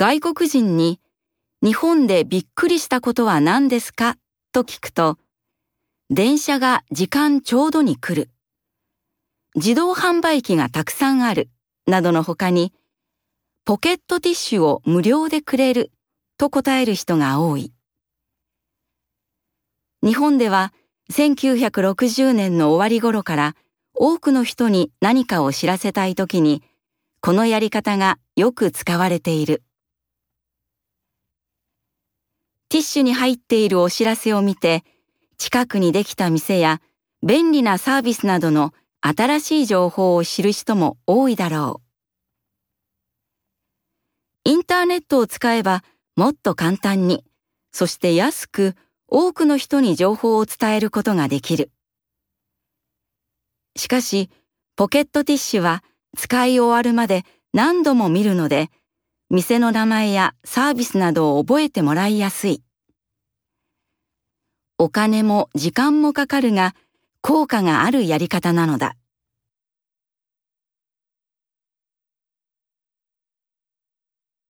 [0.00, 1.00] 外国人に
[1.60, 4.16] 日本でびっくりしたことは何ですか？
[4.52, 5.18] と聞くと、
[6.08, 8.30] 電車が時間ちょうどに来る。
[9.56, 11.50] 自動販売機がたくさんある。
[11.88, 12.72] などの他に、
[13.64, 15.90] ポケットティッシュを無料でくれる
[16.36, 17.72] と答える人が多い。
[20.04, 20.72] 日本では
[21.10, 23.56] 1960年の終わり頃から
[23.94, 26.62] 多くの人に何かを知らせたいときに、
[27.20, 29.64] このやり方がよく使われている。
[32.70, 34.84] ティッシュに入っているお知らせを見て、
[35.38, 36.82] 近くにできた店や
[37.22, 41.80] 便利なサービスなどの新しい情報を知る人も多いだろ
[44.44, 44.50] う。
[44.50, 45.82] インターネットを使えば
[46.14, 47.24] もっと簡単に、
[47.72, 48.74] そして安く
[49.06, 51.70] 多くの人に情報を伝えることができる。
[53.76, 54.28] しかし、
[54.76, 55.82] ポケットティッシュは
[56.16, 57.24] 使い終わるまで
[57.54, 58.70] 何度も見るので、
[59.30, 62.62] 店の名前やサービスなどを覚えてもらいやすい。
[64.78, 66.74] お金も時間もかかるが
[67.20, 68.96] 効果があるやり方なのだ。